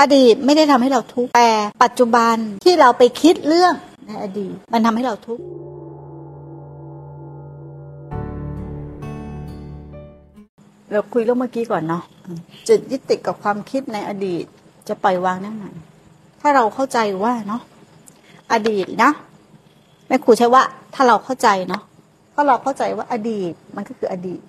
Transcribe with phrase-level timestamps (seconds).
[0.00, 1.50] อดีตไม่ได้ทำให้เราทุกข์แต่
[1.82, 3.74] ปัจจุบันที่เราไปคิดเรื่อง
[4.06, 5.44] ในอดีตมันทำให้เราทุกข์
[10.92, 12.02] เราคุยเรื่องเมื่อกี้ก่อนเนาะ
[12.68, 14.44] จุดยึดติดกับความคิดในอดีต
[14.88, 15.64] จะปล่อยวางได้ไหม
[16.40, 17.62] ถ้าเราเข้าใจว่าเนาะ
[18.52, 19.10] อดีตนะ
[20.06, 20.62] แม่ครูใช้ว่า
[20.94, 21.82] ถ้าเราเข้าใจเนาะ
[22.34, 24.40] ถ้าเราเข้าใจว่าอดีต มันก็คืออดีต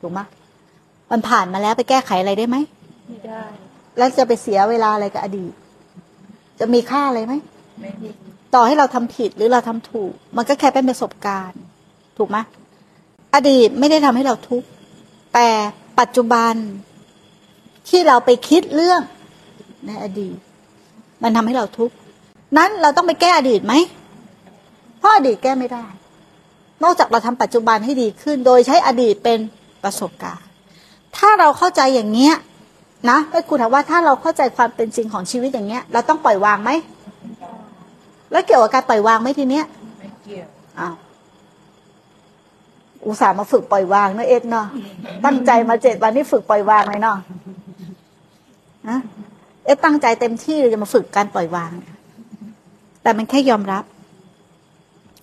[0.00, 0.20] ถูกไหม
[1.10, 2.56] มันผ่านมาแล้วไปแก้ไขอะไรได้ไหม
[3.08, 3.42] ไม่ได้
[3.98, 5.52] แล้วจะไปเสียเวลาอะไรกับอดีต
[6.60, 7.34] จะมีค่าอะไรไหม
[7.80, 8.08] ไม่มี
[8.54, 11.60] ต่อให้เราทำผิดหรือเราทำถูก มันก็แค่เป็นประสบการณ์
[12.18, 12.38] ถูกไหม
[13.34, 14.68] อดีตไม่ได้ทำให้เราทุกข์
[15.34, 15.48] แต่
[16.00, 16.52] ปัจจุบัน
[17.88, 19.00] ที่เราไปคิดเรื่อง
[19.86, 20.36] ในอดีต
[21.22, 21.94] มันทำให้เราทุกข์
[22.56, 23.74] นั้นเราต้องไปแก้อดีตไหม
[24.98, 25.86] เพราะอดีตแก้ไม่ได้
[26.82, 29.38] นอกจากเราทำปัจจุบันให้ดีขึ้น โดยใช้อดีตเป็น
[29.82, 30.46] ประสบการณ์
[31.16, 32.34] ถ้าเราเข้าใจอย่างเงี้ย
[33.10, 36.70] นะแม่ครูถามว่าถ้าเราเข้าใจความเป็นจริงของชีวิตอย่างเงี้ย เราต้องปล่อยวางไหม
[38.32, 39.64] แล้วเกี่ยวกับการปล่อยวางไหมทีเนี้ย
[39.98, 40.48] ไม่เกี่ยว
[40.80, 40.94] อ้าว
[43.06, 44.66] อุตส่าห์มาฝึกปล่อยวางเนอะเอ็กเนาะ
[45.24, 47.18] ตั้งใจมาเจ็ดวันนี้ฝึกปล่อยวางเลยเนาะ
[48.88, 48.98] นะ
[49.64, 51.70] เอ็กตั้งใจเต็มที่เลยจะมาฝึกการปล่อยวาง
[53.02, 53.84] แต่มันแค่ยอมรับ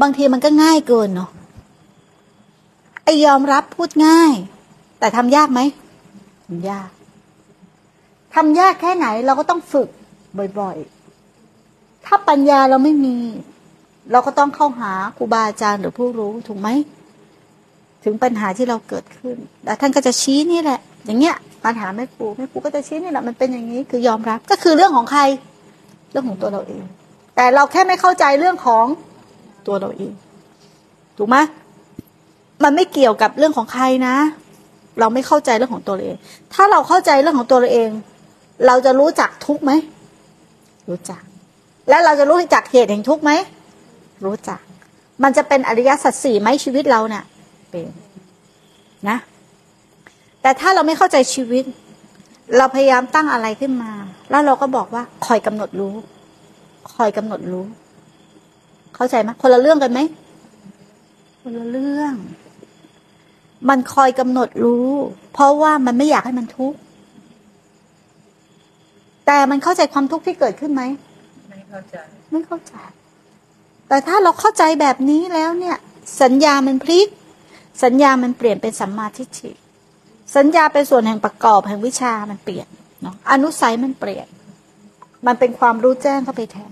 [0.00, 1.30] บางทีมันก็ง่ายเกินเนาะ
[3.04, 4.32] ไอยอมรับพูดง่าย
[4.98, 5.60] แต่ทำยากไหม
[6.46, 6.88] ทำยาก
[8.34, 9.88] ทำยากแค่ไหนเราก็ต้องฝึก
[10.58, 13.16] บ่อยๆ ถ้าปัญญาเราไม่มี
[14.12, 16.68] เราก็ต้องเข้าหาครูบาอาจารย์หรือผู้รู้ถูกไหม
[18.04, 25.22] ถึงปัญหาที่เราเกิดขึ้น แล้วท่านก็จะชี้นี่แหละ อย่างเงี้ยมาถามแม่ครูแม่ครูก็จะชี้นี่แหละมันเป็นอย่างนี้คือยอมรับ ก็คือเรื่องของใคร
[26.10, 26.82] เรื่องของตัวเราเอง
[27.36, 28.86] แต่เราแค่ไม่เข้าใจเรื่องของ
[29.66, 30.12] ตัวเราเอง
[31.18, 31.36] ถูกไหม
[32.64, 34.16] มันไม่เกี่ยวกับเรื่องของใครนะ
[35.00, 36.16] เราไม่เข้าใจเรื่องของตัวเราเอง
[36.54, 37.90] ถ้าเราเข้าใจเรื่องของตัวเราเอง
[38.66, 39.72] เราจะรู้จักทุกไหม
[40.88, 41.22] รู้จัก
[41.88, 43.30] แล้วเราจะรู้จักเหตุแห่งทุกไหม
[44.24, 44.60] รู้จัก
[45.22, 47.24] มันจะเป็นอริยสัจสี่ไหมชีวิตเราเนี่ย
[47.70, 47.86] เป็น
[49.08, 49.18] นะ
[50.42, 51.64] แต่ถ้าเราไม่เข้าใจชีวิต
[52.56, 53.90] เราพยายามตั้งอะไรขึ้นมา
[54.30, 55.94] แล้วเราก็บอกว่าคอยกำหนดรู้
[56.94, 57.64] คอยกำหนดรู้
[58.94, 60.00] เข้าใจไหมคนละเรื่องกันไหม
[61.42, 62.14] คนละเรื่อง
[63.68, 64.90] มันคอยกำหนดรู้
[65.32, 66.78] เพราะว่ามันไม่อยากให้มันทุกข์
[69.26, 70.82] แต่มันเข้าใจความทุกข์ที่เกิดขึ้นไหม
[71.50, 71.96] ไม่เข้าใจ
[72.32, 72.74] ไม่เข้าใจ
[73.88, 75.76] แต่ถ้าเราเข้าใจแบบนี้แล้วเนี่ย
[76.22, 77.08] สัญญามันพลิก
[77.84, 79.50] สัญญามันเปลี่ยนเป็นสัมมาทิฏฐิ
[80.36, 82.66] สัญญาเป็นส่วนแห่งประกอบแห่งวิชามันเปลี่ยน
[83.02, 84.26] เนาะอนุสัยมันเปลี่ยน
[85.26, 86.70] มันเป็นความรู้แจ้งเข้าไปแทน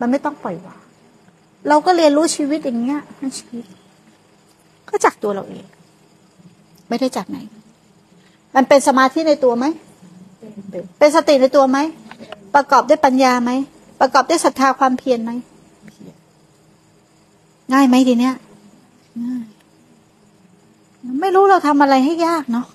[0.00, 0.82] มันไม่ต้องปล่อยวาง
[1.68, 3.64] เราก็เรียนรู้ชีวิตอย่างเงี้ยทั้งชีวิต
[4.88, 5.64] ก็จากตัวเราเอง
[6.88, 7.38] ไม่ได้จากไหน
[8.56, 9.89] มันเป็นสมาธิในตัวไหมเป็น
[10.98, 11.78] เป็นสติในตัวไหม
[12.54, 13.50] ประกอบด้วยปัญญาไหม
[14.00, 15.30] ประกอบด้วยศรัทธาความเพียรไหม
[17.72, 18.34] ง่ายไหมทีเนี้ย
[19.24, 19.44] ง่าย
[21.20, 22.66] ไม่รู้เราทำอะไรให้ยากเนาะ